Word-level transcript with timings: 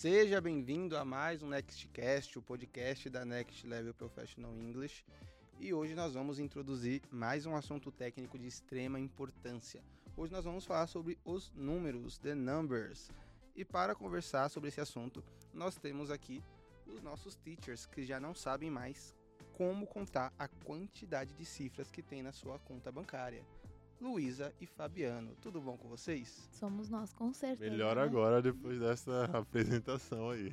Seja 0.00 0.40
bem-vindo 0.40 0.96
a 0.96 1.04
mais 1.04 1.42
um 1.42 1.48
Nextcast, 1.50 2.38
o 2.38 2.42
podcast 2.42 3.10
da 3.10 3.22
Next 3.22 3.66
Level 3.66 3.92
Professional 3.92 4.50
English. 4.56 5.04
E 5.58 5.74
hoje 5.74 5.94
nós 5.94 6.14
vamos 6.14 6.38
introduzir 6.38 7.02
mais 7.10 7.44
um 7.44 7.54
assunto 7.54 7.92
técnico 7.92 8.38
de 8.38 8.46
extrema 8.46 8.98
importância. 8.98 9.84
Hoje 10.16 10.32
nós 10.32 10.46
vamos 10.46 10.64
falar 10.64 10.86
sobre 10.86 11.18
os 11.22 11.52
números, 11.52 12.16
the 12.16 12.34
numbers. 12.34 13.10
E 13.54 13.62
para 13.62 13.94
conversar 13.94 14.48
sobre 14.48 14.70
esse 14.70 14.80
assunto, 14.80 15.22
nós 15.52 15.76
temos 15.76 16.10
aqui 16.10 16.42
os 16.86 17.02
nossos 17.02 17.36
teachers 17.36 17.84
que 17.84 18.02
já 18.02 18.18
não 18.18 18.34
sabem 18.34 18.70
mais 18.70 19.14
como 19.52 19.86
contar 19.86 20.32
a 20.38 20.48
quantidade 20.48 21.34
de 21.34 21.44
cifras 21.44 21.90
que 21.90 22.02
tem 22.02 22.22
na 22.22 22.32
sua 22.32 22.58
conta 22.58 22.90
bancária. 22.90 23.44
Luísa 24.00 24.54
e 24.58 24.66
Fabiano, 24.66 25.36
tudo 25.42 25.60
bom 25.60 25.76
com 25.76 25.86
vocês? 25.86 26.48
Somos 26.52 26.88
nós, 26.88 27.12
com 27.12 27.34
certeza. 27.34 27.70
Melhor 27.70 27.96
né? 27.96 28.02
agora 28.02 28.40
depois 28.40 28.80
dessa 28.80 29.24
apresentação 29.36 30.30
aí. 30.30 30.50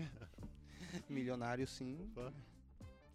Milionário 1.10 1.66
sim, 1.66 1.98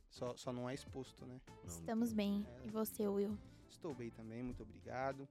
só, 0.09 0.34
só 0.37 0.53
não 0.53 0.69
é 0.69 0.75
exposto, 0.75 1.27
né? 1.27 1.39
Não, 1.47 1.66
Estamos 1.66 2.12
bem. 2.15 2.47
É. 2.62 2.66
E 2.66 2.70
você, 2.70 3.06
Will? 3.06 3.37
Estou 3.69 3.95
bem 3.95 4.11
também, 4.11 4.42
muito 4.42 4.62
obrigado. 4.62 5.29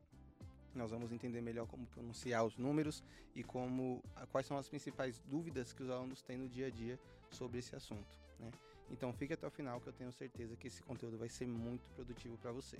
Nós 0.76 0.92
vamos 0.92 1.12
entender 1.12 1.42
melhor 1.42 1.68
como 1.68 1.86
pronunciar 1.88 2.46
os 2.46 2.56
números 2.56 3.04
e 3.36 3.44
como 3.44 4.04
quais 4.32 4.46
são 4.46 4.58
as 4.58 4.70
principais 4.70 5.20
dúvidas 5.26 5.74
que 5.74 5.82
os 5.82 5.90
alunos 5.90 6.22
têm 6.22 6.38
no 6.38 6.48
dia 6.48 6.68
a 6.68 6.70
dia 6.70 7.00
sobre 7.32 7.60
esse 7.60 7.76
assunto. 7.76 8.20
Né? 8.40 8.52
Então 8.90 9.12
fique 9.14 9.34
até 9.34 9.48
o 9.48 9.52
final 9.52 9.82
que 9.82 9.88
eu 9.88 9.94
tenho 9.94 10.12
certeza 10.12 10.56
que 10.56 10.68
esse 10.68 10.82
conteúdo 10.84 11.18
vai 11.18 11.30
ser 11.30 11.48
muito 11.48 11.90
produtivo 11.96 12.38
para 12.38 12.52
você. 12.52 12.78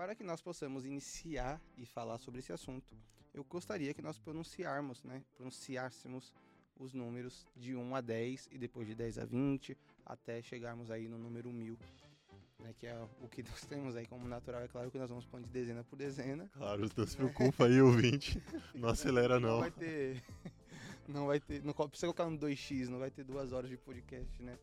Para 0.00 0.14
que 0.14 0.24
nós 0.24 0.40
possamos 0.40 0.86
iniciar 0.86 1.60
e 1.76 1.84
falar 1.84 2.16
sobre 2.16 2.40
esse 2.40 2.50
assunto, 2.54 2.96
eu 3.34 3.44
gostaria 3.44 3.92
que 3.92 4.00
nós 4.00 4.18
pronunciarmos, 4.18 5.04
né? 5.04 5.22
Pronunciássemos 5.36 6.32
os 6.78 6.94
números 6.94 7.46
de 7.54 7.76
1 7.76 7.94
a 7.94 8.00
10 8.00 8.48
e 8.50 8.56
depois 8.56 8.88
de 8.88 8.94
10 8.94 9.18
a 9.18 9.26
20, 9.26 9.76
até 10.06 10.40
chegarmos 10.40 10.90
aí 10.90 11.06
no 11.06 11.18
número 11.18 11.52
1000, 11.52 11.76
né, 12.60 12.74
que 12.78 12.86
é 12.86 12.98
o 13.20 13.28
que 13.28 13.42
nós 13.44 13.66
temos 13.66 13.94
aí 13.94 14.06
como 14.06 14.26
natural. 14.26 14.62
É 14.62 14.68
claro 14.68 14.90
que 14.90 14.96
nós 14.96 15.10
vamos 15.10 15.26
pondo 15.26 15.44
de 15.44 15.52
dezena 15.52 15.84
por 15.84 15.96
dezena. 15.96 16.48
Claro, 16.54 16.88
não 16.96 17.06
se 17.06 17.16
preocupa 17.18 17.66
aí, 17.66 17.82
ouvinte. 17.82 18.42
Não 18.74 18.88
acelera 18.88 19.38
Não 19.38 19.50
não. 19.50 19.60
vai 19.60 19.70
ter. 19.70 20.24
Não 21.06 21.26
vai 21.26 21.40
ter. 21.40 21.62
Não 21.62 21.74
precisa 21.74 22.06
colocar 22.06 22.30
no 22.30 22.38
2x, 22.38 22.88
não 22.88 23.00
vai 23.00 23.10
ter 23.10 23.24
duas 23.24 23.52
horas 23.52 23.68
de 23.68 23.76
podcast, 23.76 24.40
né? 24.40 24.56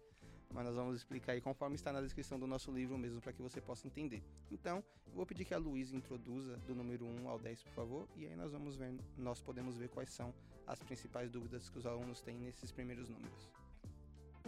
Mas 0.57 0.65
nós 0.65 0.75
vamos 0.75 0.95
explicar 0.95 1.33
aí 1.33 1.39
conforme 1.39 1.75
está 1.75 1.93
na 1.93 2.01
descrição 2.01 2.39
do 2.39 2.47
nosso 2.47 2.71
livro 2.71 2.97
mesmo, 2.97 3.21
para 3.21 3.31
que 3.31 3.43
você 3.43 3.61
possa 3.61 3.85
entender. 3.85 4.23
Então, 4.49 4.83
eu 5.05 5.13
vou 5.13 5.23
pedir 5.23 5.45
que 5.45 5.53
a 5.53 5.57
Luísa 5.59 5.95
introduza 5.95 6.57
do 6.65 6.73
número 6.73 7.05
1 7.05 7.29
ao 7.29 7.37
10, 7.37 7.61
por 7.61 7.73
favor, 7.73 8.07
e 8.15 8.25
aí 8.25 8.35
nós 8.35 8.51
vamos 8.53 8.75
ver, 8.75 8.91
nós 9.15 9.39
podemos 9.39 9.77
ver 9.77 9.87
quais 9.89 10.09
são 10.09 10.33
as 10.65 10.81
principais 10.81 11.29
dúvidas 11.29 11.69
que 11.69 11.77
os 11.77 11.85
alunos 11.85 12.21
têm 12.21 12.39
nesses 12.39 12.71
primeiros 12.71 13.07
números. 13.07 13.51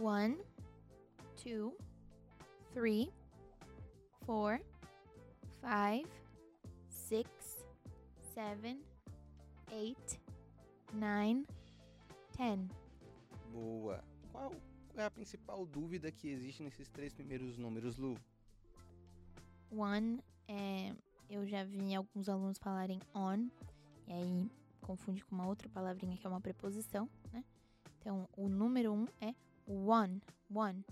One, 0.00 0.36
two, 1.36 1.76
three, 2.74 3.12
four, 4.26 4.60
five, 5.60 6.10
six, 6.88 7.30
seven, 8.34 8.82
eight, 9.70 10.20
nine, 10.92 11.46
ten. 12.36 12.68
Boa. 13.52 14.02
Qual 14.32 14.52
é 14.96 15.04
a 15.04 15.10
principal 15.10 15.64
dúvida 15.66 16.10
que 16.10 16.28
existe 16.28 16.62
nesses 16.62 16.88
três 16.88 17.12
primeiros 17.12 17.56
números, 17.56 17.96
Lu? 17.96 18.16
One, 19.70 20.20
é, 20.48 20.92
eu 21.28 21.46
já 21.46 21.64
vi 21.64 21.94
alguns 21.94 22.28
alunos 22.28 22.58
falarem 22.58 23.00
on, 23.14 23.48
e 24.06 24.12
aí 24.12 24.50
confunde 24.80 25.24
com 25.24 25.34
uma 25.34 25.46
outra 25.46 25.68
palavrinha 25.68 26.16
que 26.16 26.26
é 26.26 26.30
uma 26.30 26.40
preposição, 26.40 27.08
né? 27.32 27.44
Então, 28.00 28.28
o 28.36 28.48
número 28.48 28.92
um 28.92 29.06
é 29.20 29.34
one, 29.66 30.20
one. 30.52 30.84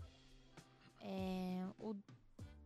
É, 1.00 1.66
o, 1.78 1.96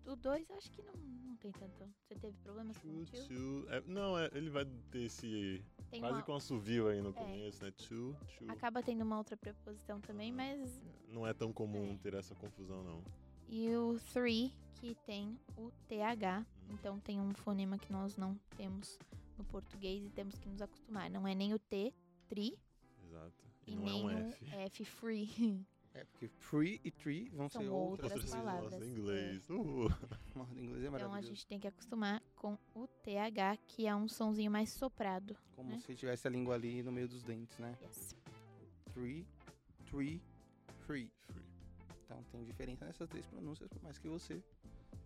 o 0.06 0.16
dois, 0.16 0.50
acho 0.50 0.70
que 0.70 0.82
não, 0.82 0.94
não 0.94 1.36
tem 1.36 1.52
tanto. 1.52 1.84
Você 2.02 2.14
teve 2.14 2.36
problemas 2.38 2.76
com 2.78 2.88
o 2.88 3.04
Two, 3.04 3.06
two? 3.06 3.28
two. 3.28 3.70
É, 3.70 3.80
não, 3.86 4.18
é, 4.18 4.28
ele 4.34 4.50
vai 4.50 4.64
ter 4.90 5.04
esse. 5.04 5.62
Tem 5.90 6.00
quase 6.00 6.16
uma, 6.16 6.22
com 6.22 6.32
um 6.32 6.36
assovio 6.36 6.88
aí 6.88 7.00
no 7.00 7.10
É. 7.10 7.12
começo, 7.12 7.62
né? 7.64 7.70
Two, 7.72 8.16
two. 8.38 8.50
acaba 8.50 8.82
tendo 8.82 9.02
uma 9.02 9.18
outra 9.18 9.36
preposição 9.36 10.00
também, 10.00 10.32
mas... 10.32 10.80
Não 11.08 11.26
é 11.26 11.32
tão 11.34 11.52
comum 11.52 11.92
É. 11.92 11.96
ter 11.98 12.14
essa 12.14 12.34
confusão, 12.34 12.82
não. 12.82 13.02
E 13.48 13.68
o 13.76 13.98
three, 14.12 14.52
que 14.80 14.94
tem 15.06 15.38
o 15.56 15.70
TH. 15.88 16.44
Então, 16.70 16.98
tem 17.00 17.20
um 17.20 17.34
fonema 17.34 17.76
que 17.78 17.92
nós 17.92 18.16
não 18.16 18.34
temos 18.56 18.98
no 19.36 19.44
português 19.44 20.04
e 20.04 20.10
temos 20.10 20.38
que 20.38 20.48
nos 20.48 20.62
acostumar. 20.62 21.10
Não 21.10 21.28
é 21.28 21.34
nem 21.34 21.52
o 21.52 21.58
T, 21.58 21.92
tri, 22.28 22.58
Exato. 23.04 23.44
E 23.66 23.72
e 23.72 23.76
não 23.76 23.82
é 23.82 23.90
nem 23.92 24.02
um 24.02 24.06
o 24.06 24.10
F. 24.10 24.46
F 24.54 24.84
free. 24.84 25.28
É, 25.94 26.04
porque 26.04 26.26
free 26.28 26.80
e 26.82 26.90
tree 26.90 27.28
vão 27.30 27.48
São 27.50 27.60
ser 27.60 27.68
outras, 27.68 28.12
outras 28.12 28.30
palavras. 28.30 28.72
Nossa, 28.72 28.84
inglês. 28.86 29.50
Uhul. 29.50 29.88
Nossa, 30.34 30.54
o 30.54 30.58
inglês 30.58 30.84
é 30.84 30.86
Então, 30.86 30.88
a 30.88 31.00
maravilhoso. 31.00 31.28
gente 31.28 31.46
tem 31.46 31.60
que 31.60 31.66
acostumar 31.68 32.22
com 32.34 32.56
o 32.74 32.86
TH, 32.86 33.58
que 33.66 33.86
é 33.86 33.94
um 33.94 34.08
sonzinho 34.08 34.50
mais 34.50 34.70
soprado. 34.70 35.36
Como 35.54 35.68
né? 35.70 35.78
se 35.80 35.94
tivesse 35.94 36.26
a 36.26 36.30
língua 36.30 36.54
ali 36.54 36.82
no 36.82 36.90
meio 36.90 37.06
dos 37.08 37.22
dentes, 37.22 37.58
né? 37.58 37.76
Yes. 37.82 38.16
Three, 38.94 39.26
three, 39.84 40.22
free. 40.86 41.10
Free. 41.26 41.42
Então 42.04 42.22
tem 42.30 42.42
diferença 42.44 42.84
nessas 42.86 43.08
três 43.08 43.26
pronúncias, 43.26 43.68
por 43.68 43.82
mais 43.82 43.98
que 43.98 44.08
você. 44.08 44.42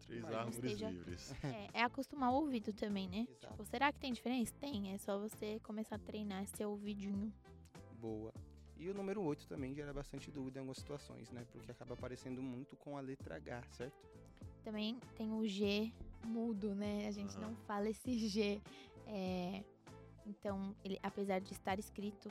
Três 0.06 0.22
Mas 0.22 0.34
árvores 0.34 0.54
esteja- 0.56 0.90
livres. 0.90 1.34
É, 1.44 1.80
é 1.80 1.82
acostumar 1.82 2.30
o 2.32 2.36
ouvido 2.36 2.72
também, 2.72 3.08
né? 3.08 3.26
Exato. 3.28 3.48
Tipo, 3.54 3.64
será 3.66 3.92
que 3.92 3.98
tem 3.98 4.12
diferença? 4.12 4.54
Tem. 4.60 4.92
É 4.92 4.98
só 4.98 5.18
você 5.18 5.58
começar 5.60 5.96
a 5.96 5.98
treinar 5.98 6.46
seu 6.46 6.70
ouvidinho. 6.70 7.32
Boa. 8.00 8.32
E 8.78 8.90
o 8.90 8.94
número 8.94 9.22
8 9.22 9.46
também 9.48 9.74
gera 9.74 9.92
bastante 9.92 10.30
dúvida 10.30 10.58
em 10.58 10.60
algumas 10.60 10.78
situações, 10.78 11.30
né? 11.30 11.46
Porque 11.50 11.70
acaba 11.70 11.94
aparecendo 11.94 12.42
muito 12.42 12.76
com 12.76 12.96
a 12.96 13.00
letra 13.00 13.36
H, 13.36 13.62
certo? 13.72 13.96
Também 14.62 14.98
tem 15.16 15.32
o 15.32 15.46
G 15.46 15.92
mudo, 16.24 16.74
né? 16.74 17.06
A 17.08 17.10
gente 17.10 17.38
não 17.38 17.54
fala 17.66 17.88
esse 17.88 18.16
G. 18.28 18.60
É, 19.06 19.62
Então, 20.26 20.74
ele, 20.84 20.98
apesar 21.02 21.38
de 21.38 21.52
estar 21.52 21.78
escrito 21.78 22.28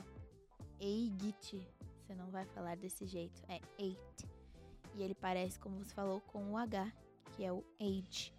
Eigit, 0.78 1.66
você 1.98 2.14
não 2.14 2.30
vai 2.30 2.44
falar 2.44 2.76
desse 2.76 3.06
jeito. 3.06 3.42
É 3.48 3.58
eight. 3.78 4.28
E 4.94 5.02
ele 5.02 5.14
parece, 5.14 5.58
como 5.58 5.78
você 5.82 5.94
falou, 5.94 6.20
com 6.20 6.52
o 6.52 6.58
H, 6.58 6.92
que 7.34 7.42
é 7.44 7.52
o 7.52 7.64
age. 7.80 8.32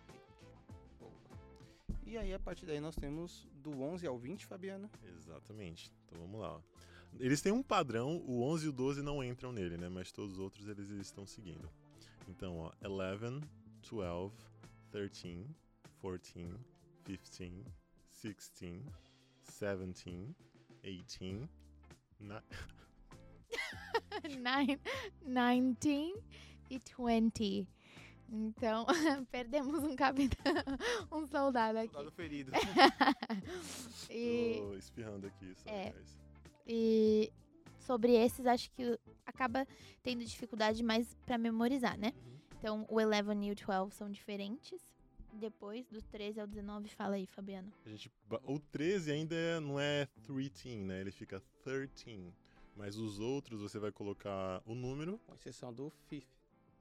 E 2.06 2.18
aí, 2.18 2.34
a 2.34 2.40
partir 2.40 2.66
daí, 2.66 2.80
nós 2.80 2.96
temos 2.96 3.48
do 3.56 3.72
11 3.82 4.08
ao 4.08 4.18
20, 4.18 4.46
Fabiana. 4.46 4.90
Exatamente. 5.04 5.92
Então 6.06 6.20
vamos 6.22 6.40
lá. 6.40 6.56
ó. 6.56 6.62
Eles 7.20 7.42
têm 7.42 7.52
um 7.52 7.64
padrão, 7.64 8.18
o 8.26 8.44
11 8.44 8.66
e 8.66 8.70
o 8.70 8.72
12 8.72 9.02
não 9.02 9.24
entram 9.24 9.52
nele, 9.52 9.78
né? 9.78 9.90
Mas 9.90 10.12
todos 10.12 10.34
os 10.34 10.40
outros 10.40 10.68
eles 10.68 10.90
estão 10.90 11.26
seguindo. 11.26 11.70
Então, 12.30 12.58
ó, 12.60 12.72
11, 12.86 13.42
12, 13.90 14.36
13, 14.92 15.46
14, 16.02 16.34
15, 17.06 17.66
16, 18.22 18.84
17, 19.46 20.36
18, 20.84 21.50
ni- 22.20 22.44
Nine, 24.38 24.80
19 25.26 26.24
e 26.70 26.80
20. 26.80 27.68
Então, 28.30 28.86
perdemos 29.32 29.84
um 29.84 29.96
capitão, 29.96 30.54
um 31.12 31.26
soldado 31.28 31.78
aqui. 31.80 31.94
Soldado 31.94 32.12
ferido. 32.12 32.52
e, 34.10 34.58
Tô 34.60 34.74
espirrando 34.76 35.28
aqui, 35.28 35.54
só, 35.56 35.70
É. 35.70 35.92
guys. 35.92 36.27
E 36.68 37.32
sobre 37.80 38.14
esses, 38.14 38.46
acho 38.46 38.70
que 38.72 39.00
acaba 39.26 39.66
tendo 40.04 40.24
dificuldade 40.24 40.84
mais 40.84 41.16
pra 41.26 41.38
memorizar, 41.38 41.98
né? 41.98 42.14
Então, 42.60 42.86
o 42.90 42.98
11 43.00 43.46
e 43.46 43.52
o 43.52 43.56
12 43.56 43.96
são 43.96 44.12
diferentes. 44.12 44.82
Depois, 45.34 45.88
do 45.88 46.02
13 46.02 46.40
ao 46.42 46.48
19, 46.48 46.90
fala 46.90 47.16
aí, 47.16 47.28
Fabiano. 47.28 47.72
A 47.86 47.90
gente, 47.90 48.12
o 48.44 48.60
13 48.60 49.12
ainda 49.12 49.62
não 49.62 49.80
é 49.80 50.08
13, 50.24 50.78
né? 50.78 51.02
Ele 51.02 51.12
fica 51.12 51.42
13. 51.64 52.34
Mas 52.76 52.98
os 52.98 53.20
outros 53.20 53.62
você 53.62 53.80
vai 53.80 53.92
colocar 53.92 54.62
o 54.66 54.74
número 54.76 55.20
Com 55.26 55.34
exceção 55.34 55.74
do 55.74 55.92
fifth. 56.08 56.28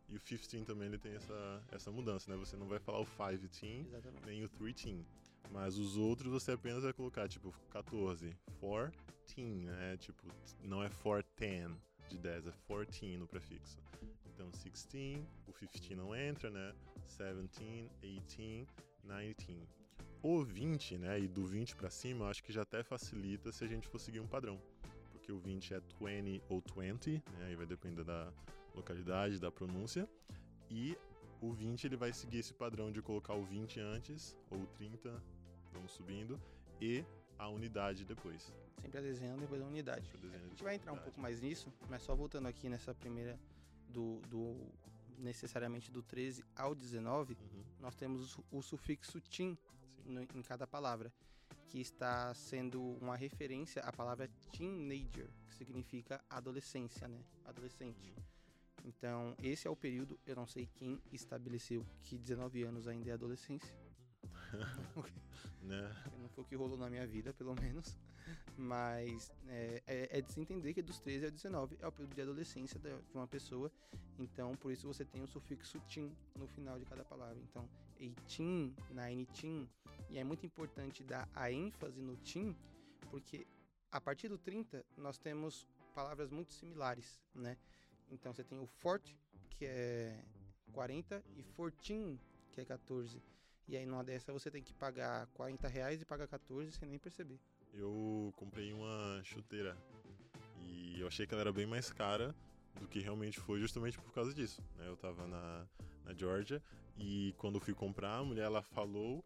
e 0.09 0.17
o 0.17 0.21
15 0.21 0.65
também 0.65 0.89
ele 0.89 0.99
tem 0.99 1.15
essa, 1.15 1.63
essa 1.71 1.91
mudança, 1.91 2.31
né? 2.31 2.37
Você 2.39 2.57
não 2.57 2.67
vai 2.67 2.79
falar 2.79 3.01
o 3.01 3.07
15 3.07 3.47
Exatamente. 3.89 4.27
nem 4.27 4.45
o 4.45 4.49
13. 4.49 5.05
Mas 5.51 5.79
os 5.79 5.97
outros 5.97 6.31
você 6.31 6.53
apenas 6.53 6.83
vai 6.83 6.93
colocar, 6.93 7.29
tipo, 7.29 7.53
14. 7.71 8.37
14, 8.61 9.43
né? 9.65 9.97
Tipo, 9.99 10.27
não 10.63 10.83
é 10.83 10.89
410 10.89 11.73
de 12.09 12.19
10, 12.19 12.47
é 12.47 12.53
14 12.69 13.17
no 13.17 13.27
prefixo. 13.27 13.79
Então, 14.27 14.51
16, 14.51 15.25
o 15.49 15.53
15 15.53 15.95
não 15.95 16.15
entra, 16.15 16.51
né? 16.51 16.75
17, 17.07 17.91
18, 18.03 18.67
19. 19.03 19.69
O 20.23 20.43
20, 20.43 20.99
né? 20.99 21.21
E 21.21 21.29
do 21.29 21.45
20 21.45 21.77
pra 21.77 21.89
cima, 21.89 22.25
eu 22.25 22.29
acho 22.29 22.43
que 22.43 22.53
já 22.53 22.63
até 22.63 22.83
facilita 22.83 23.51
se 23.53 23.65
a 23.65 23.67
gente 23.67 23.89
for 23.89 23.99
seguir 23.99 24.21
um 24.21 24.27
padrão. 24.27 24.61
Porque 25.13 25.33
o 25.33 25.39
20 25.39 25.75
é 25.75 25.81
20 26.01 26.43
ou 26.49 26.63
20, 26.77 27.23
né? 27.39 27.47
Aí 27.47 27.57
vai 27.57 27.67
depender 27.67 28.05
da 28.05 28.33
localidade, 28.75 29.41
da 29.41 29.51
pronúncia. 29.51 30.09
E 30.71 30.97
O 31.41 31.53
20 31.53 31.85
ele 31.85 31.97
vai 31.97 32.13
seguir 32.13 32.39
esse 32.39 32.55
padrão 32.55 32.91
de 32.91 33.03
colocar 33.03 33.35
o 33.35 33.45
20 33.45 33.79
antes, 33.81 34.37
ou 34.51 34.59
o 34.59 34.67
30, 34.67 35.23
vamos 35.77 35.93
subindo, 35.93 36.41
e 36.81 37.05
a 37.39 37.49
unidade 37.49 38.05
depois. 38.05 38.53
Sempre 38.81 38.99
a 38.99 39.03
dezena 39.03 39.37
depois 39.37 39.61
da 39.61 39.67
unidade. 39.67 40.07
Sempre 40.11 40.19
a 40.29 40.31
dezena 40.31 40.45
A 40.45 40.49
gente 40.49 40.63
vai 40.65 40.75
entrar 40.75 40.93
um 40.93 40.95
unidade. 40.95 41.11
pouco 41.11 41.21
mais 41.21 41.41
nisso, 41.41 41.73
mas 41.89 42.03
só 42.03 42.15
voltando 42.15 42.47
aqui 42.47 42.69
nessa 42.69 42.95
primeira 42.95 43.39
do, 43.89 44.21
do 44.29 44.57
necessariamente 45.19 45.91
do 45.91 46.03
13 46.03 46.45
ao 46.55 46.75
19, 46.75 47.35
Uhum, 47.35 47.65
nós 47.81 47.95
temos 47.95 48.39
o 48.51 48.63
sufixo 48.63 49.21
tin 49.21 49.55
sim. 49.55 49.59
no- 50.05 50.23
em 50.23 50.43
cada 50.43 50.67
palavra, 50.67 51.13
que 51.69 51.81
está 51.81 52.33
sendo 52.35 52.81
uma 53.01 53.17
referência 53.17 53.83
à 53.83 53.93
palavra 53.93 54.29
teenager, 54.53 55.29
que 55.47 55.55
significa 55.55 56.23
adolescência, 56.29 57.09
né? 57.09 57.19
Adolescente. 57.45 58.11
Uhum. 58.11 58.23
Então, 58.85 59.35
esse 59.43 59.67
é 59.67 59.71
o 59.71 59.75
período, 59.75 60.19
eu 60.27 60.37
não 60.37 60.47
sei 60.47 60.69
quem 60.75 61.01
estabeleceu 61.13 61.85
que 62.03 62.17
19 62.17 62.63
anos 62.63 62.87
ainda 62.87 63.11
é 63.11 63.13
adolescência. 63.15 63.75
Né? 65.67 65.93
Não 66.21 66.29
foi 66.29 66.45
o 66.45 66.47
que 66.47 66.55
rolou 66.55 66.79
na 66.79 66.89
minha 66.89 67.05
vida, 67.07 67.33
pelo 67.33 67.53
menos. 67.61 67.99
Mas 68.57 69.33
é, 69.49 69.83
é, 69.87 70.19
é 70.19 70.21
de 70.21 70.33
se 70.33 70.41
entender 70.41 70.73
que 70.73 70.81
dos 70.81 71.01
13 71.01 71.27
ao 71.27 71.31
19 71.31 71.77
é 71.81 71.87
o 71.87 71.93
período 71.93 72.15
de 72.15 72.23
adolescência 72.23 72.79
de 72.79 72.95
uma 73.15 73.27
pessoa. 73.27 73.71
Então, 74.19 74.55
por 74.55 74.71
isso 74.71 74.87
você 74.87 75.05
tem 75.05 75.23
o 75.23 75.27
sufixo 75.27 75.81
teen 75.81 76.17
no 76.37 76.47
final 76.47 76.79
de 76.79 76.85
cada 76.85 77.05
palavra. 77.05 77.37
Então, 77.51 77.69
18, 77.99 78.75
19. 78.91 79.69
E 80.09 80.19
é 80.19 80.25
muito 80.25 80.47
importante 80.47 81.03
dar 81.03 81.29
a 81.35 81.51
ênfase 81.51 82.01
no 82.01 82.17
teen, 82.19 82.57
porque 83.11 83.47
a 83.91 84.01
partir 84.01 84.29
do 84.29 84.39
30 84.39 84.85
nós 84.97 85.19
temos 85.19 85.67
palavras 85.95 86.31
muito 86.31 86.53
similares, 86.53 87.21
né? 87.35 87.57
Então, 88.11 88.33
você 88.33 88.45
tem 88.45 88.59
o 88.59 88.69
40, 88.83 89.13
que 89.51 89.65
é 89.65 90.23
40, 90.73 91.25
e 91.37 91.43
14, 91.43 92.21
que 92.53 92.61
é 92.61 92.65
14. 92.65 93.23
E 93.69 93.77
aí 93.77 93.85
numa 93.85 94.05
dessa 94.05 94.33
você 94.33 94.49
tem 94.51 94.63
que 94.63 94.73
pagar 94.75 95.27
40 95.35 95.67
reais 95.69 96.01
e 96.01 96.05
pagar 96.05 96.29
14 96.29 96.71
sem 96.73 96.89
nem 96.89 96.99
perceber. 96.99 97.39
Eu 97.75 98.33
comprei 98.37 98.73
uma 98.73 99.21
chuteira 99.25 99.77
e 100.65 101.01
eu 101.01 101.09
achei 101.09 101.27
que 101.27 101.35
ela 101.35 101.43
era 101.43 101.53
bem 101.53 101.67
mais 101.67 101.93
cara 101.93 102.33
do 102.81 102.87
que 102.87 103.01
realmente 103.01 103.41
foi, 103.41 103.59
justamente 103.61 103.99
por 103.99 104.13
causa 104.13 104.33
disso. 104.33 104.63
né? 104.77 104.87
Eu 104.87 104.97
tava 104.97 105.27
na, 105.27 105.67
na 106.05 106.15
Georgia 106.15 106.63
e 106.97 107.35
quando 107.39 107.57
eu 107.57 107.61
fui 107.61 107.75
comprar, 107.75 108.19
a 108.19 108.25
mulher 108.25 108.45
ela 108.45 108.63
falou 108.63 109.25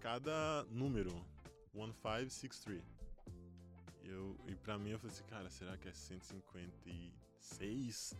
cada 0.00 0.64
número, 0.64 1.12
1563. 1.72 2.82
E, 4.02 4.08
eu, 4.08 4.36
e 4.46 4.56
pra 4.56 4.76
mim 4.78 4.90
eu 4.90 4.98
falei 4.98 5.14
assim, 5.14 5.24
cara, 5.24 5.48
será 5.50 5.76
que 5.76 5.88
é 5.88 5.92
156? 5.92 8.16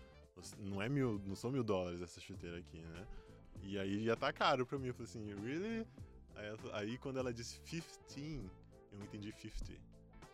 Não 0.58 0.82
é 0.82 0.88
mil, 0.88 1.20
não 1.24 1.34
são 1.34 1.50
mil 1.50 1.64
dólares 1.64 2.00
essa 2.00 2.20
chuteira 2.20 2.58
aqui, 2.58 2.78
né? 2.78 3.06
E 3.62 3.78
aí 3.78 4.04
já 4.04 4.16
tá 4.16 4.32
caro 4.32 4.66
pra 4.66 4.78
mim. 4.78 4.88
Eu 4.88 4.94
falei 4.94 5.08
assim, 5.08 5.34
really? 5.42 5.86
Aí, 6.34 6.46
ela- 6.46 6.78
aí 6.78 6.98
quando 6.98 7.18
ela 7.18 7.32
disse 7.32 7.60
15, 7.60 8.50
eu 8.92 9.02
entendi 9.02 9.32
50. 9.32 9.80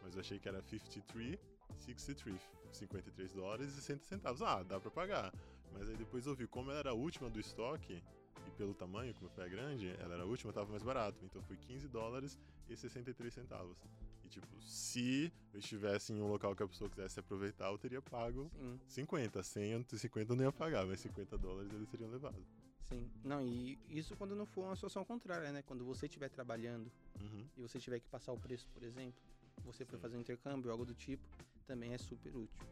Mas 0.03 0.15
eu 0.15 0.21
achei 0.21 0.39
que 0.39 0.49
era 0.49 0.61
53, 0.63 1.39
63, 1.79 2.41
53 2.73 3.33
dólares 3.33 3.69
e 3.69 3.73
60 3.77 4.05
centavos. 4.05 4.43
Ah, 4.43 4.63
dá 4.63 4.81
pra 4.81 4.91
pagar. 4.91 5.33
Mas 5.73 5.89
aí 5.89 5.97
depois 5.97 6.27
eu 6.27 6.35
vi 6.35 6.47
como 6.47 6.71
ela 6.71 6.81
era 6.81 6.91
a 6.91 6.95
última 6.95 7.31
do 7.31 7.39
estoque, 7.41 8.03
e 8.47 8.51
pelo 8.57 8.75
tamanho, 8.75 9.15
como 9.15 9.31
foi 9.31 9.49
grande, 9.49 9.89
ela 10.01 10.15
era 10.15 10.23
a 10.25 10.27
última, 10.27 10.53
tava 10.53 10.71
mais 10.71 10.83
barato. 10.83 11.25
Então 11.25 11.41
foi 11.43 11.57
15 11.57 11.89
dólares 11.89 12.39
e 12.69 12.77
63 12.77 13.33
centavos. 13.33 13.79
E 14.25 14.29
tipo, 14.29 14.61
se 14.61 15.33
eu 15.53 15.61
estivesse 15.61 16.13
em 16.13 16.21
um 16.21 16.27
local 16.29 16.55
que 16.55 16.63
a 16.63 16.69
pessoa 16.69 16.91
quisesse 16.91 17.19
aproveitar, 17.21 17.71
eu 17.71 17.79
teria 17.79 18.03
pago 18.03 18.51
Sim, 18.55 18.79
50. 18.89 19.43
100, 19.43 19.85
50 19.97 20.33
eu 20.33 20.37
não 20.37 20.45
ia 20.45 20.53
pagar, 20.53 20.85
mas 20.87 21.01
50 21.01 21.39
dólares 21.39 21.73
eles 21.73 21.89
teriam 21.89 22.11
levado. 22.11 22.45
Sim. 22.89 23.11
Não, 23.25 23.41
e 23.43 23.79
isso 23.89 24.17
quando 24.17 24.35
não 24.35 24.47
for 24.47 24.65
uma 24.65 24.75
situação 24.77 25.05
contrária, 25.05 25.51
né? 25.53 25.63
Quando 25.63 25.85
você 25.85 26.07
estiver 26.07 26.29
trabalhando 26.29 26.91
Uhum. 27.21 27.47
e 27.57 27.61
você 27.63 27.79
tiver 27.79 28.01
que 28.01 28.09
passar 28.09 28.33
o 28.33 28.39
preço, 28.39 28.67
por 28.75 28.83
exemplo, 28.83 29.21
você 29.65 29.85
foi 29.85 29.99
Sim. 29.99 30.03
fazer 30.03 30.17
um 30.17 30.21
intercâmbio, 30.21 30.71
algo 30.71 30.85
do 30.85 30.95
tipo, 30.95 31.23
também 31.67 31.93
é 31.95 31.99
super 31.99 32.35
útil. 32.37 32.67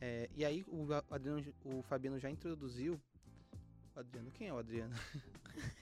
É, 0.00 0.28
e 0.34 0.44
aí 0.44 0.64
o, 0.68 0.86
Adriano, 1.10 1.54
o 1.64 1.82
Fabiano 1.82 2.18
já 2.18 2.30
introduziu. 2.30 3.00
O 3.94 3.98
Adriano, 4.00 4.30
quem 4.30 4.48
é 4.48 4.52
o 4.52 4.58
Adriano? 4.58 4.94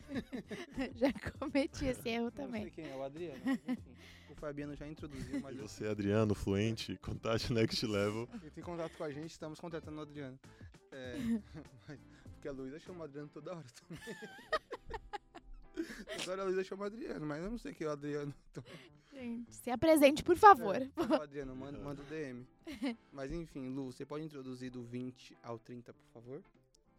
Já 0.97 1.13
cometi 1.39 1.85
esse 1.85 2.09
erro 2.09 2.25
Não 2.25 2.31
sei 2.33 2.45
também. 2.47 2.71
quem 2.71 2.89
é 2.89 2.97
o 2.97 3.03
Adriano, 3.03 3.43
enfim. 3.69 3.95
O 4.31 4.35
Fabiano 4.35 4.75
já 4.75 4.89
introduziu, 4.89 5.41
mas 5.41 5.55
E 5.57 5.59
eu 5.61 5.69
você, 5.69 5.87
Adriano, 5.87 6.35
fluente, 6.35 6.97
contate 6.97 7.53
Next 7.53 7.85
Level. 7.87 8.29
Entre 8.43 8.61
em 8.61 8.65
contato 8.65 8.97
com 8.97 9.05
a 9.05 9.11
gente, 9.11 9.31
estamos 9.31 9.61
contratando 9.61 9.99
o 9.99 10.03
Adriano. 10.03 10.39
É, 10.91 11.17
mas- 11.87 12.01
porque 12.39 12.49
a 12.49 12.53
Luísa 12.53 12.79
chama 12.79 13.01
o 13.01 13.03
Adriano 13.03 13.29
toda 13.29 13.51
hora 13.51 13.67
também. 13.89 14.01
toda 16.19 16.33
hora 16.33 16.43
a 16.43 16.45
Luísa 16.45 16.63
chama 16.63 16.85
o 16.85 16.87
Adriano, 16.87 17.27
mas 17.27 17.43
eu 17.43 17.51
não 17.51 17.59
sei 17.59 17.75
quem 17.75 17.85
é 17.85 17.91
o 17.91 17.93
Adriano. 17.93 18.33
Então, 18.53 18.65
Gente, 19.13 19.53
se 19.53 19.71
apresente, 19.71 20.23
por 20.23 20.37
favor. 20.37 20.77
é, 20.77 20.89
Adriano, 21.21 21.57
manda, 21.57 21.77
manda 21.79 22.01
o 22.01 22.05
DM. 22.05 22.47
Mas 23.13 23.33
enfim, 23.33 23.69
Lu, 23.69 23.91
você 23.91 24.07
pode 24.07 24.25
introduzir 24.25 24.71
do 24.71 24.85
20 24.85 25.37
ao 25.43 25.59
30, 25.59 25.93
por 25.93 26.07
favor? 26.13 26.43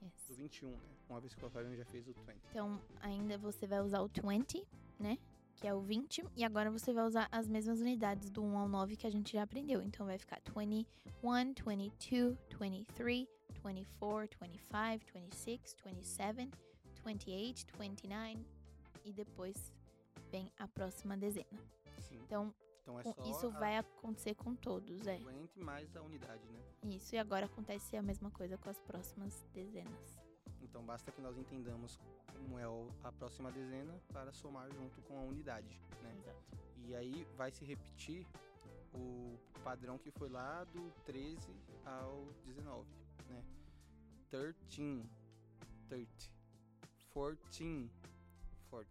Yes. 0.03 0.11
Do 0.27 0.35
21, 0.35 0.71
né? 0.71 0.77
Uma 1.09 1.21
vez 1.21 1.33
que 1.33 1.45
o 1.45 1.49
Fabiano 1.49 1.77
já 1.77 1.85
fez 1.85 2.05
o 2.09 2.11
20. 2.11 2.35
Então, 2.49 2.81
ainda 2.99 3.37
você 3.37 3.65
vai 3.65 3.79
usar 3.79 4.01
o 4.01 4.09
20, 4.09 4.67
né? 4.99 5.17
Que 5.59 5.67
é 5.67 5.73
o 5.73 5.81
20. 5.81 6.23
E 6.37 6.45
agora 6.45 6.71
você 6.71 6.93
vai 6.93 7.05
usar 7.05 7.27
as 7.29 7.45
mesmas 7.45 7.81
unidades 7.81 8.29
do 8.29 8.41
1 8.41 8.57
ao 8.57 8.69
9 8.69 8.95
que 8.95 9.05
a 9.05 9.09
gente 9.09 9.33
já 9.33 9.43
aprendeu. 9.43 9.81
Então, 9.81 10.05
vai 10.05 10.17
ficar 10.17 10.39
21, 10.45 11.53
22, 11.65 12.37
23, 12.57 13.27
24, 13.65 14.39
25, 14.39 15.05
26, 15.13 15.75
27, 15.85 16.49
28, 17.05 17.77
29. 17.77 18.45
E 19.03 19.11
depois 19.11 19.73
vem 20.31 20.49
a 20.57 20.65
próxima 20.65 21.17
dezena. 21.17 21.59
Sim. 22.07 22.19
Então, 22.23 22.53
Então 22.81 22.97
é 22.97 23.29
isso 23.29 23.47
a 23.47 23.59
vai 23.59 23.77
acontecer 23.77 24.35
com 24.35 24.55
todos, 24.55 25.05
é. 25.07 25.17
20 25.17 25.59
mais 25.59 25.93
a 25.97 26.01
unidade, 26.01 26.43
né? 26.51 26.59
Isso. 26.83 27.15
E 27.15 27.17
agora 27.17 27.47
acontece 27.47 27.97
a 27.97 28.01
mesma 28.01 28.31
coisa 28.31 28.57
com 28.57 28.69
as 28.69 28.79
próximas 28.79 29.45
dezenas. 29.53 30.28
Então 30.69 30.83
basta 30.83 31.11
que 31.11 31.21
nós 31.21 31.37
entendamos 31.37 31.99
como 32.33 32.59
é 32.59 32.65
a 33.03 33.11
próxima 33.11 33.51
dezena 33.51 33.99
para 34.13 34.31
somar 34.31 34.71
junto 34.71 35.01
com 35.01 35.17
a 35.17 35.21
unidade, 35.21 35.81
né? 36.01 36.15
Exato. 36.19 36.39
E 36.85 36.95
aí 36.95 37.27
vai 37.35 37.51
se 37.51 37.65
repetir 37.65 38.25
o 38.93 39.37
padrão 39.63 39.97
que 39.97 40.11
foi 40.11 40.29
lá 40.29 40.63
do 40.65 40.91
13 41.05 41.37
ao 41.85 42.25
19, 42.45 42.87
né? 43.27 43.43
13, 44.29 45.09
30. 45.89 46.39
14, 47.13 47.91
40. 48.69 48.89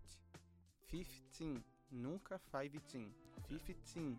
15, 0.88 1.64
nunca 1.90 2.40
15. 2.50 3.14
15, 3.46 4.18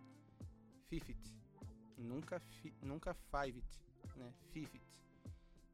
50. 0.88 1.40
Nunca, 1.98 2.40
fi, 2.40 2.74
nunca 2.82 3.14
50, 3.14 3.62
né? 4.16 4.32
50. 4.52 4.80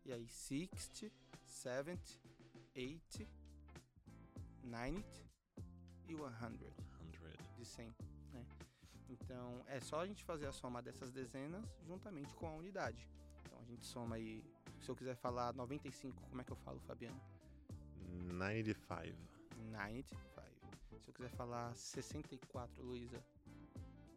E 0.05 0.13
aí 0.13 0.29
60, 0.29 1.13
70, 1.57 2.03
80, 2.77 3.31
90 4.63 5.07
e 6.09 6.15
100 6.15 6.27
100. 7.19 7.57
de 7.57 7.65
100, 7.65 7.95
né? 8.33 8.47
Então, 9.09 9.65
é 9.67 9.81
só 9.81 10.01
a 10.01 10.07
gente 10.07 10.23
fazer 10.25 10.47
a 10.47 10.53
soma 10.53 10.83
dessas 10.83 11.11
dezenas 11.11 11.65
juntamente 11.87 12.35
com 12.35 12.47
a 12.47 12.53
unidade. 12.53 13.09
Então, 13.45 13.59
a 13.61 13.65
gente 13.65 13.87
soma 13.87 14.17
aí, 14.17 14.45
se 14.81 14.89
eu 14.91 14.95
quiser 14.97 15.17
falar 15.17 15.55
95, 15.55 16.21
como 16.29 16.41
é 16.41 16.45
que 16.45 16.53
eu 16.53 16.57
falo, 16.57 16.79
Fabiano? 16.81 17.19
95. 18.35 19.17
95. 19.73 21.01
Se 21.01 21.09
eu 21.09 21.15
quiser 21.15 21.31
falar 21.31 21.75
64, 21.75 22.83
Luísa, 22.85 23.23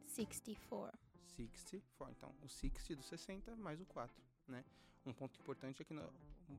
64. 0.07 0.99
64. 1.37 2.13
Então, 2.17 2.35
o 2.41 2.49
60 2.49 2.95
do 2.95 3.03
60 3.03 3.55
mais 3.55 3.79
o 3.79 3.85
4, 3.85 4.13
né? 4.47 4.65
Um 5.05 5.13
ponto 5.13 5.39
importante 5.39 5.81
é 5.81 5.85
que, 5.85 5.93
nó- 5.93 6.09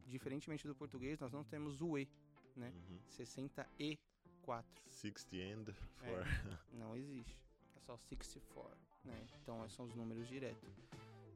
diferentemente 0.06 0.66
do 0.66 0.74
português, 0.74 1.18
nós 1.20 1.32
não 1.32 1.44
temos 1.44 1.80
o 1.80 1.98
E, 1.98 2.08
né? 2.56 2.72
Uhum. 2.90 2.98
60 3.08 3.66
e 3.78 3.98
4. 4.42 4.82
60 4.88 5.36
and 5.70 5.74
4. 5.98 6.60
Não 6.72 6.96
existe. 6.96 7.36
É 7.76 7.80
só 7.80 7.96
64, 7.96 8.76
né? 9.04 9.26
Então 9.42 9.68
são 9.68 9.84
os 9.84 9.94
números 9.94 10.26
diretos. 10.28 10.68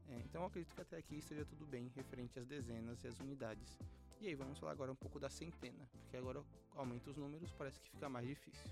É, 0.08 0.16
então 0.18 0.42
eu 0.42 0.46
acredito 0.49 0.75
que 0.75 0.80
até 0.80 0.96
aqui 0.99 1.16
esteja 1.16 1.44
tudo 1.44 1.66
bem 1.66 1.90
referente 1.94 2.38
às 2.38 2.46
dezenas 2.46 3.02
e 3.04 3.08
às 3.08 3.18
unidades. 3.20 3.78
E 4.20 4.28
aí 4.28 4.34
vamos 4.34 4.58
falar 4.58 4.73
agora 4.73 4.90
um 4.92 4.96
pouco 4.96 5.18
da 5.20 5.28
centena, 5.28 5.87
porque 6.00 6.16
agora 6.16 6.42
aumenta 6.76 7.11
os 7.11 7.16
números, 7.16 7.52
parece 7.52 7.80
que 7.80 7.90
fica 7.90 8.08
mais 8.08 8.26
difícil. 8.26 8.70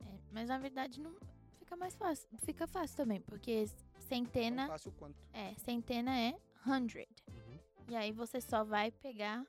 É, 0.00 0.18
mas 0.32 0.48
na 0.48 0.58
verdade 0.58 1.00
não 1.00 1.16
fica 1.58 1.76
mais 1.76 1.96
fácil. 1.96 2.28
Fica 2.38 2.66
fácil 2.66 2.96
também, 2.96 3.20
porque 3.20 3.64
Tão 3.66 4.00
centena 4.00 4.66
fácil 4.68 4.92
quanto. 4.92 5.16
é, 5.32 5.54
centena 5.54 6.16
é 6.16 6.38
100. 6.64 7.07
E 7.88 7.96
aí 7.96 8.12
você 8.12 8.40
só 8.40 8.64
vai 8.64 8.90
pegar 8.90 9.44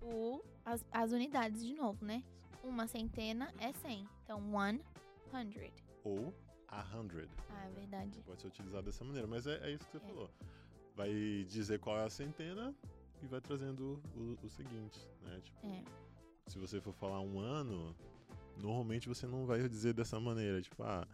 o, 0.00 0.40
as, 0.64 0.84
as 0.90 1.12
unidades 1.12 1.64
de 1.64 1.74
novo, 1.74 2.04
né? 2.04 2.22
Uma 2.64 2.86
centena 2.86 3.52
é 3.58 3.72
100. 3.72 4.08
Então, 4.24 4.40
100. 5.30 5.72
Ou 6.04 6.34
a 6.68 6.82
100. 6.84 7.28
Ah, 7.50 7.66
é 7.66 7.70
verdade. 7.70 8.22
Pode 8.24 8.40
ser 8.40 8.48
utilizado 8.48 8.84
dessa 8.86 9.04
maneira, 9.04 9.26
mas 9.26 9.46
é, 9.46 9.56
é 9.68 9.72
isso 9.72 9.84
que 9.86 9.92
você 9.92 10.04
É. 10.04 10.08
falou. 10.08 10.30
Vai 10.96 11.44
dizer 11.48 11.78
qual 11.78 11.96
é 11.98 12.04
a 12.04 12.10
centena 12.10 12.74
e 13.22 13.26
vai 13.26 13.40
trazendo 13.40 14.02
o, 14.16 14.36
o 14.44 14.48
seguinte, 14.48 14.98
né? 15.22 15.40
Tipo, 15.42 15.66
É. 15.66 15.84
se 16.46 16.58
você 16.58 16.80
for 16.80 16.92
falar 16.94 17.20
um 17.20 17.38
ano, 17.38 17.94
normalmente 18.56 19.08
você 19.08 19.26
não 19.26 19.46
vai 19.46 19.68
dizer 19.68 19.92
dessa 19.92 20.18
maneira, 20.18 20.60
tipo, 20.62 20.82
ah, 20.82 21.06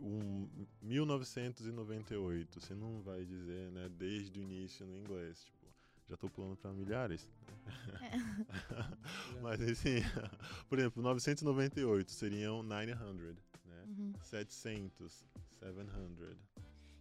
um 0.00 0.48
1998. 0.82 2.60
Você 2.60 2.74
não 2.74 3.00
vai 3.02 3.24
dizer, 3.24 3.70
né, 3.72 3.88
desde 3.88 4.38
o 4.38 4.42
início 4.42 4.86
no 4.86 4.96
inglês, 4.96 5.44
tipo, 5.44 5.65
já 6.08 6.16
tô 6.16 6.28
pulando 6.28 6.56
para 6.56 6.72
milhares. 6.72 7.28
Mas 9.42 9.60
assim, 9.60 9.96
por 10.68 10.78
exemplo, 10.78 11.02
998 11.02 12.10
seriam 12.10 12.62
900, 12.62 13.36
né? 13.64 13.84
Uhum. 13.86 14.12
700, 14.22 15.24
700, 15.60 16.36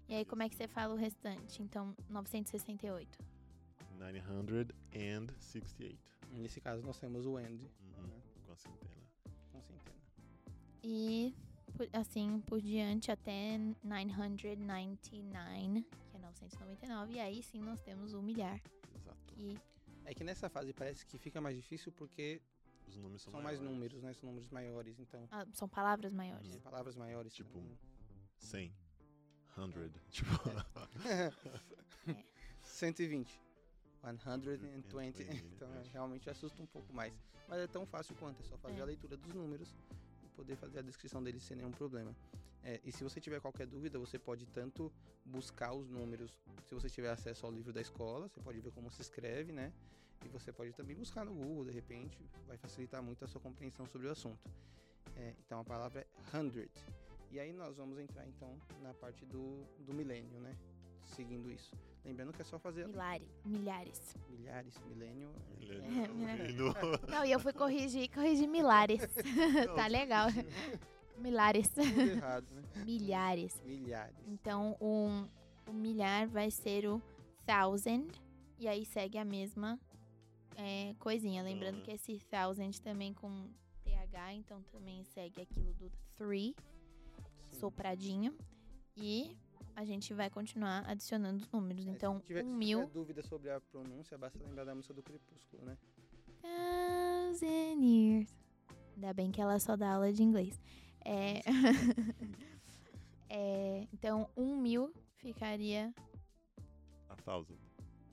E 0.07 0.15
aí, 0.15 0.25
como 0.25 0.43
é 0.43 0.50
que 0.50 0.55
você 0.55 0.67
fala 0.67 0.93
o 0.93 0.97
restante? 0.97 1.62
Então, 1.62 1.95
968. 2.09 3.17
968. 4.00 5.97
Nesse 6.33 6.59
caso, 6.59 6.83
nós 6.83 7.00
temos 7.00 7.25
o 7.25 7.39
end 7.39 7.63
Uhum, 7.63 8.09
com 8.45 8.51
a 8.51 8.57
centena. 8.57 9.03
com 9.51 9.62
centena. 9.62 9.95
E 10.83 11.33
assim 11.93 12.39
por 12.41 12.62
diante 12.62 13.12
até 13.12 13.57
999, 13.83 14.97
que 16.09 16.17
é 16.17 16.19
999. 16.19 17.13
E 17.13 17.19
aí 17.19 17.41
sim 17.43 17.62
nós 17.62 17.81
temos 17.81 18.13
o 18.13 18.21
milhar. 18.21 18.62
Exato. 19.05 19.33
E 19.38 19.57
É 20.05 20.13
que 20.13 20.24
nessa 20.24 20.50
fase 20.50 20.71
parece 20.74 21.05
que 21.05 21.17
fica 21.17 21.39
mais 21.41 21.55
difícil 21.55 21.91
porque 21.91 22.41
Os 22.88 22.95
números 22.97 23.21
são, 23.24 23.31
são 23.31 23.41
mais 23.41 23.59
números, 23.59 24.01
né? 24.03 24.13
São 24.13 24.27
números 24.29 24.50
maiores, 24.50 25.00
então. 25.00 25.27
ah, 25.31 25.45
são 25.53 25.67
palavras 25.67 26.13
maiores. 26.13 26.47
Tem 26.51 26.59
palavras 26.59 26.95
maiores. 26.95 27.33
Tipo, 27.33 27.53
também. 27.53 27.77
100, 28.38 28.74
100. 29.55 29.91
Tipo, 30.12 30.31
120. 32.62 33.39
120. 34.03 34.85
120, 34.91 35.45
Então 35.55 35.74
é, 35.74 35.83
realmente 35.91 36.29
assusta 36.29 36.62
um 36.62 36.65
pouco 36.67 36.93
mais. 36.93 37.13
Mas 37.47 37.59
é 37.59 37.67
tão 37.67 37.85
fácil 37.85 38.15
quanto, 38.15 38.39
é 38.41 38.43
só 38.45 38.57
fazer 38.57 38.79
É. 38.79 38.81
a 38.81 38.85
leitura 38.85 39.17
dos 39.17 39.33
números 39.33 39.74
e 40.24 40.27
poder 40.29 40.55
fazer 40.57 40.79
a 40.79 40.81
descrição 40.81 41.24
deles 41.24 41.41
sem 41.43 41.57
nenhum 41.57 41.71
problema. 41.71 42.15
É, 42.65 42.81
e 42.84 42.91
se 42.91 43.03
você 43.03 43.22
tiver 43.22 43.39
qualquer 43.39 43.67
dúvida, 43.67 44.00
você 44.00 44.17
pode 44.17 44.48
tanto 44.48 44.91
buscar 45.24 45.72
os 45.72 45.88
números, 45.88 46.36
se 46.67 46.74
você 46.74 46.89
tiver 46.89 47.12
acesso 47.12 47.45
ao 47.45 47.51
livro 47.51 47.72
da 47.72 47.79
escola, 47.79 48.27
você 48.27 48.41
pode 48.41 48.60
ver 48.60 48.72
como 48.72 48.89
se 48.89 49.01
escreve, 49.01 49.53
né? 49.53 49.72
E 50.25 50.27
você 50.29 50.51
pode 50.51 50.74
também 50.74 50.95
buscar 50.95 51.24
no 51.24 51.34
Google, 51.34 51.65
de 51.65 51.72
repente, 51.72 52.19
vai 52.48 52.57
facilitar 52.57 53.03
muito 53.03 53.24
a 53.24 53.27
sua 53.27 53.39
compreensão 53.39 53.86
sobre 53.86 54.07
o 54.07 54.12
assunto. 54.12 54.50
É, 55.15 55.36
então 55.45 55.60
a 55.60 55.63
palavra 55.63 56.01
é 56.01 56.38
hundred. 56.38 56.72
E 57.31 57.39
aí 57.39 57.53
nós 57.53 57.77
vamos 57.77 58.00
entrar 58.00 58.27
então 58.27 58.57
na 58.81 58.95
parte 58.95 59.24
do, 59.25 59.63
do 59.79 59.93
milênio, 59.93 60.39
né? 60.39 60.57
Seguindo 61.03 61.51
isso. 61.51 61.72
Lembrando 62.03 62.34
que 62.34 62.41
é 62.41 62.45
só 62.45 62.57
fazer 62.57 62.86
a 62.86 62.88
Milhares. 62.88 64.15
Milhares. 64.29 64.79
milênio. 64.88 65.31
milênio, 65.60 66.15
milênio. 66.15 66.15
milênio. 66.15 66.74
Não, 67.07 67.24
e 67.24 67.31
eu 67.31 67.39
fui 67.39 67.53
corrigir, 67.53 68.10
corrigir 68.12 68.48
milhares. 68.48 69.01
tá 69.75 69.86
legal. 69.86 70.29
Milhares. 71.17 71.69
Tudo 71.69 72.01
errado, 72.01 72.45
né? 72.51 72.62
Milhares. 72.86 73.62
Milhares. 73.63 74.15
Então, 74.27 74.75
um, 74.81 75.27
o 75.69 75.74
milhar 75.74 76.27
vai 76.27 76.51
ser 76.51 76.88
o 76.88 77.01
thousand. 77.45 78.07
E 78.60 78.67
aí 78.67 78.86
segue 78.86 79.17
a 79.17 79.25
mesma 79.25 79.79
é, 80.55 80.93
coisinha. 81.00 81.43
Lembrando 81.43 81.77
Uhum. 81.77 81.84
que 81.84 81.91
esse 81.91 82.17
thousand 82.29 82.72
também 82.84 83.13
com 83.13 83.50
TH, 83.84 84.34
então 84.34 84.62
também 84.72 85.03
segue 85.03 85.41
aquilo 85.41 85.74
do 85.74 85.91
three, 86.17 86.55
Sim. 87.51 87.60
sopradinho. 87.60 88.34
E 88.95 89.36
a 89.75 89.84
gente 89.84 90.13
vai 90.13 90.29
continuar 90.29 90.89
adicionando 90.89 91.43
os 91.43 91.51
números. 91.51 91.86
É, 91.86 91.89
Então, 91.89 92.19
se 92.22 92.27
tiver, 92.27 92.43
um 92.45 92.51
se 92.51 92.57
mil. 92.57 92.79
tiver 92.79 92.91
dúvida 92.93 93.22
sobre 93.24 93.50
a 93.51 93.60
pronúncia, 93.60 94.17
basta 94.17 94.41
lembrar 94.41 94.63
da 94.63 94.74
música 94.74 94.93
do 94.93 95.03
Crepúsculo, 95.03 95.65
né? 95.65 95.77
Thousand 96.41 97.81
years. 97.84 98.34
Ainda 98.95 99.13
bem 99.13 99.31
que 99.31 99.41
ela 99.41 99.60
só 99.60 99.75
dá 99.75 99.95
aula 99.95 100.13
de 100.13 100.24
inglês. 100.24 100.57
É, 101.05 101.41
é, 103.29 103.88
então, 103.93 104.27
um 104.35 104.57
mil 104.57 104.91
ficaria. 105.17 105.93
A 107.09 107.15
thousand. 107.17 107.57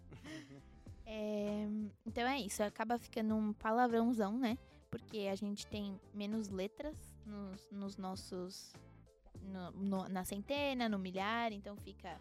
É, 1.09 1.69
então 2.05 2.27
é 2.27 2.41
isso, 2.41 2.65
acaba 2.65 2.99
ficando 2.99 3.37
um 3.37 3.53
palavrãozão, 3.53 4.37
né? 4.37 4.59
Porque 4.91 5.29
a 5.31 5.37
gente 5.37 5.65
tem 5.69 6.01
menos 6.13 6.49
letras 6.49 6.97
nos, 7.25 7.71
nos 7.71 7.97
nossos. 7.97 8.73
no- 9.43 9.71
no- 9.71 10.09
na 10.09 10.25
centena, 10.25 10.89
no 10.89 10.99
milhar, 10.99 11.53
então 11.53 11.77
fica 11.77 12.21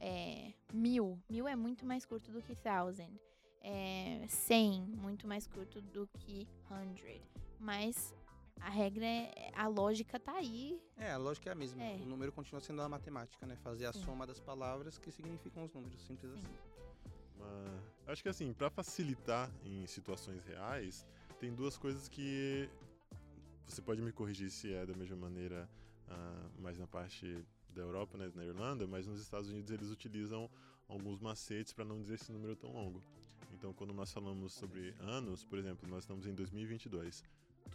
é, 0.00 0.52
mil. 0.72 1.18
Mil 1.28 1.46
é 1.46 1.54
muito 1.54 1.84
mais 1.84 2.06
curto 2.06 2.30
do 2.32 2.40
que 2.40 2.54
thousand. 2.56 3.10
É, 3.60 4.24
cem, 4.28 4.80
muito 4.96 5.26
mais 5.26 5.46
curto 5.46 5.82
do 5.82 6.08
que 6.20 6.48
hundred. 6.70 7.20
Mas 7.60 8.14
a 8.60 8.68
regra 8.68 9.04
é. 9.04 9.50
A 9.54 9.66
lógica 9.68 10.18
tá 10.18 10.32
aí. 10.32 10.80
É, 10.96 11.12
a 11.12 11.16
lógica 11.16 11.50
é 11.50 11.52
a 11.52 11.54
mesma. 11.54 11.82
É. 11.82 11.96
O 11.96 12.06
número 12.06 12.32
continua 12.32 12.60
sendo 12.60 12.82
a 12.82 12.88
matemática, 12.88 13.46
né? 13.46 13.56
Fazer 13.56 13.86
a 13.86 13.92
Sim. 13.92 14.04
soma 14.04 14.26
das 14.26 14.40
palavras 14.40 14.98
que 14.98 15.10
significam 15.10 15.64
os 15.64 15.72
números. 15.72 16.00
Simples 16.02 16.32
Sim. 16.32 16.38
assim. 16.38 16.76
Mas 17.38 18.12
acho 18.12 18.22
que 18.22 18.28
assim, 18.28 18.52
pra 18.52 18.70
facilitar 18.70 19.50
em 19.64 19.86
situações 19.86 20.44
reais, 20.44 21.06
tem 21.38 21.54
duas 21.54 21.76
coisas 21.76 22.08
que 22.08 22.68
você 23.66 23.82
pode 23.82 24.00
me 24.00 24.12
corrigir 24.12 24.50
se 24.50 24.72
é 24.72 24.86
da 24.86 24.94
mesma 24.94 25.16
maneira, 25.16 25.68
ah, 26.08 26.48
mais 26.58 26.78
na 26.78 26.86
parte 26.86 27.44
da 27.70 27.82
Europa, 27.82 28.16
né, 28.16 28.30
na 28.34 28.44
Irlanda, 28.44 28.86
mas 28.86 29.06
nos 29.06 29.20
Estados 29.20 29.50
Unidos 29.50 29.70
eles 29.70 29.90
utilizam 29.90 30.48
alguns 30.88 31.20
macetes 31.20 31.72
para 31.72 31.84
não 31.84 32.00
dizer 32.00 32.14
esse 32.14 32.32
número 32.32 32.56
tão 32.56 32.72
longo. 32.72 33.02
Então, 33.52 33.72
quando 33.72 33.92
nós 33.92 34.12
falamos 34.12 34.54
sobre 34.54 34.94
anos, 35.00 35.44
por 35.44 35.58
exemplo, 35.58 35.88
nós 35.88 36.04
estamos 36.04 36.26
em 36.26 36.34
2022, 36.34 37.22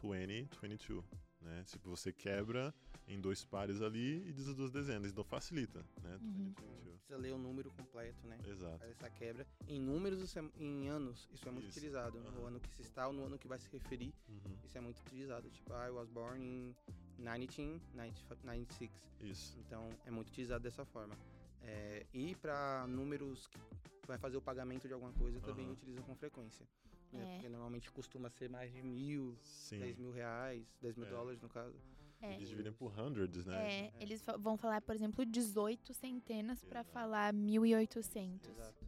2022, 0.01 1.03
né? 1.41 1.63
Tipo, 1.65 1.89
você 1.89 2.11
quebra 2.13 2.73
em 3.07 3.19
dois 3.19 3.43
pares 3.43 3.81
ali 3.81 4.27
e 4.27 4.31
diz 4.31 4.47
as 4.47 4.55
duas 4.55 4.71
dezenas, 4.71 5.11
então 5.11 5.23
facilita, 5.23 5.79
né? 6.03 6.17
Uhum. 6.21 6.53
2022. 6.53 6.91
Precisa 7.01 7.17
ler 7.17 7.33
o 7.33 7.37
número 7.37 7.71
completo, 7.71 8.25
né? 8.27 8.37
Exato. 8.47 8.77
Faz 8.79 8.91
essa 8.91 9.09
quebra. 9.09 9.45
Em 9.67 9.79
números, 9.81 10.21
isso 10.21 10.37
é- 10.39 10.49
em 10.57 10.87
anos, 10.87 11.27
isso 11.33 11.47
é 11.47 11.51
muito 11.51 11.67
Isso. 11.67 11.77
utilizado. 11.79 12.19
No 12.19 12.27
Aham. 12.39 12.47
ano 12.47 12.59
que 12.59 12.69
se 12.73 12.81
está 12.83 13.07
ou 13.07 13.13
no 13.13 13.25
ano 13.25 13.37
que 13.37 13.47
vai 13.47 13.59
se 13.59 13.67
referir, 13.71 14.13
Uhum. 14.29 14.55
isso 14.63 14.77
é 14.77 14.81
muito 14.81 14.99
utilizado. 15.01 15.49
Tipo, 15.49 15.73
I 15.73 15.89
was 15.89 16.07
born 16.09 16.43
in 16.45 16.75
1996. 17.17 18.91
Isso. 19.19 19.57
Então, 19.59 19.89
é 20.05 20.11
muito 20.11 20.29
utilizado 20.29 20.63
dessa 20.63 20.85
forma. 20.85 21.17
É, 21.63 22.05
e 22.13 22.33
para 22.35 22.85
números 22.87 23.47
que 23.47 23.59
vai 24.07 24.17
fazer 24.17 24.37
o 24.37 24.41
pagamento 24.41 24.87
de 24.87 24.93
alguma 24.93 25.11
coisa, 25.13 25.39
também 25.41 25.69
utilizam 25.69 26.03
com 26.03 26.15
frequência. 26.15 26.65
Né? 27.11 27.23
É. 27.23 27.33
Porque 27.33 27.49
normalmente 27.49 27.91
costuma 27.91 28.29
ser 28.29 28.49
mais 28.49 28.71
de 28.71 28.81
mil, 28.81 29.37
Sim. 29.41 29.79
10 29.79 29.97
mil 29.97 30.11
reais, 30.11 30.65
10 30.81 30.95
mil 30.95 31.07
É. 31.07 31.09
dólares 31.09 31.41
no 31.41 31.49
caso. 31.49 31.75
É. 32.21 32.35
Eles 32.35 32.49
dividem 32.49 32.71
por 32.71 32.91
hundreds, 32.99 33.45
né? 33.47 33.87
É, 33.87 33.93
eles 33.99 34.21
fa- 34.21 34.37
vão 34.37 34.55
falar, 34.55 34.81
por 34.81 34.93
exemplo, 34.95 35.25
18 35.25 35.91
centenas 35.93 36.63
pra 36.63 36.81
Exato. 36.81 36.93
falar 36.93 37.33
1800. 37.33 38.47
Exato. 38.49 38.85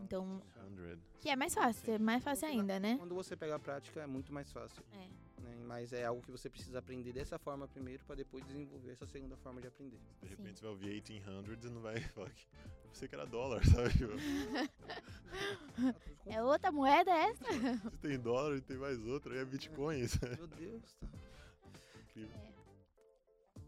Então, 0.00 0.40
Hundred. 0.64 1.00
que 1.20 1.28
é 1.28 1.34
mais 1.34 1.52
fácil, 1.52 1.92
é 1.94 1.98
mais 1.98 2.22
fácil 2.22 2.46
ainda, 2.46 2.78
né? 2.78 2.96
Quando 2.98 3.14
você 3.16 3.36
pega 3.36 3.56
a 3.56 3.58
prática, 3.58 4.00
é 4.00 4.06
muito 4.06 4.32
mais 4.32 4.50
fácil. 4.52 4.82
É. 4.92 5.08
né? 5.42 5.56
Mas 5.66 5.92
é 5.92 6.04
algo 6.04 6.22
que 6.22 6.30
você 6.30 6.48
precisa 6.48 6.78
aprender 6.78 7.12
dessa 7.12 7.38
forma 7.38 7.66
primeiro, 7.68 8.04
para 8.04 8.14
depois 8.16 8.44
desenvolver 8.46 8.92
essa 8.92 9.06
segunda 9.06 9.36
forma 9.36 9.60
de 9.60 9.66
aprender. 9.66 9.98
De 10.20 10.28
Sim. 10.28 10.34
repente 10.36 10.58
você 10.58 10.62
vai 10.64 10.70
ouvir 10.72 10.86
1800 10.86 11.64
e 11.64 11.70
não 11.70 11.80
vai 11.82 12.00
falar 12.00 12.30
que. 12.30 12.46
Eu 12.84 12.90
pensei 12.90 13.08
que 13.08 13.14
era 13.14 13.26
dólar, 13.26 13.60
sabe? 13.66 13.92
É 16.30 16.42
outra 16.42 16.70
moeda 16.70 17.10
essa? 17.10 17.44
Se 17.90 17.98
tem 18.02 18.18
dólar 18.18 18.58
e 18.58 18.60
tem 18.60 18.76
mais 18.76 19.02
outra, 19.06 19.32
aí 19.32 19.40
é 19.40 19.44
Bitcoin. 19.46 20.00
Meu 20.36 20.46
Deus. 20.46 20.82
Tá. 21.00 21.06
Incrível. 22.10 22.40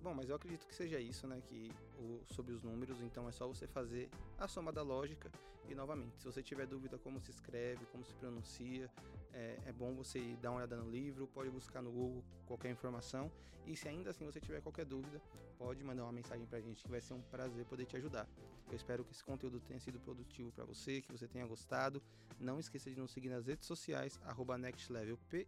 Bom, 0.02 0.14
mas 0.14 0.30
eu 0.30 0.36
acredito 0.36 0.66
que 0.66 0.74
seja 0.74 0.98
isso, 0.98 1.26
né? 1.26 1.42
Que 1.42 1.70
o, 1.98 2.22
sobre 2.26 2.52
os 2.54 2.62
números, 2.62 3.02
então 3.02 3.28
é 3.28 3.32
só 3.32 3.46
você 3.46 3.66
fazer 3.66 4.08
a 4.38 4.48
soma 4.48 4.72
da 4.72 4.82
lógica. 4.82 5.30
E 5.68 5.74
novamente, 5.74 6.18
se 6.18 6.24
você 6.24 6.42
tiver 6.42 6.66
dúvida 6.66 6.98
como 6.98 7.20
se 7.20 7.30
escreve, 7.30 7.84
como 7.92 8.04
se 8.04 8.14
pronuncia, 8.14 8.90
é, 9.32 9.58
é, 9.66 9.72
bom 9.72 9.94
você 9.94 10.18
dar 10.40 10.50
uma 10.50 10.56
olhada 10.56 10.76
no 10.76 10.90
livro, 10.90 11.26
pode 11.28 11.50
buscar 11.50 11.82
no 11.82 11.92
Google 11.92 12.24
qualquer 12.46 12.70
informação. 12.70 13.30
E 13.66 13.76
se 13.76 13.88
ainda 13.88 14.10
assim 14.10 14.24
você 14.24 14.40
tiver 14.40 14.62
qualquer 14.62 14.86
dúvida, 14.86 15.20
pode 15.58 15.84
mandar 15.84 16.04
uma 16.04 16.12
mensagem 16.12 16.46
pra 16.46 16.60
gente 16.60 16.82
que 16.82 16.90
vai 16.90 17.00
ser 17.00 17.12
um 17.12 17.20
prazer 17.20 17.66
poder 17.66 17.84
te 17.84 17.96
ajudar. 17.96 18.26
Eu 18.68 18.76
espero 18.76 19.04
que 19.04 19.12
esse 19.12 19.22
conteúdo 19.22 19.60
tenha 19.60 19.78
sido 19.78 20.00
produtivo 20.00 20.50
para 20.50 20.64
você, 20.64 21.02
que 21.02 21.12
você 21.12 21.28
tenha 21.28 21.46
gostado. 21.46 22.02
Não 22.38 22.58
esqueça 22.58 22.90
de 22.90 22.98
nos 22.98 23.10
seguir 23.12 23.28
nas 23.28 23.46
redes 23.46 23.66
sociais, 23.66 24.18
nextlevelpe 24.58 25.46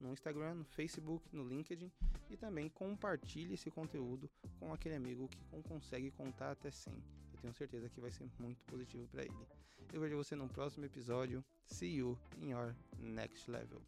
no 0.00 0.12
Instagram, 0.12 0.54
no 0.54 0.64
Facebook, 0.64 1.24
no 1.32 1.46
LinkedIn 1.46 1.90
e 2.30 2.36
também 2.36 2.68
compartilhe 2.68 3.54
esse 3.54 3.70
conteúdo 3.70 4.30
com 4.58 4.72
aquele 4.72 4.94
amigo 4.94 5.28
que 5.28 5.62
consegue 5.62 6.10
contar 6.10 6.52
até 6.52 6.70
100. 6.70 6.92
Eu 6.94 7.40
tenho 7.40 7.54
certeza 7.54 7.88
que 7.88 8.00
vai 8.00 8.10
ser 8.10 8.28
muito 8.38 8.62
positivo 8.64 9.06
para 9.08 9.24
ele. 9.24 9.46
Eu 9.92 10.00
vejo 10.00 10.16
você 10.16 10.34
no 10.34 10.48
próximo 10.48 10.84
episódio. 10.84 11.44
See 11.66 11.96
you 11.96 12.18
in 12.40 12.50
your 12.50 12.74
next 12.98 13.50
level. 13.50 13.80